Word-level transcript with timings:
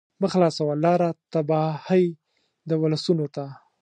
مه 0.21 0.27
خلاصوه 0.33 0.73
لاره 0.83 1.09
تباهۍ 1.31 2.05
د 2.69 2.71
ولسونو 2.81 3.25
ته 3.35 3.45